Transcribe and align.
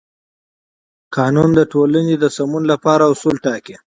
قانون 1.15 1.49
د 1.55 1.59
ټولنې 1.71 2.15
د 2.19 2.25
سمون 2.35 2.63
لپاره 2.71 3.03
اصول 3.13 3.35
ټاکي. 3.45 3.75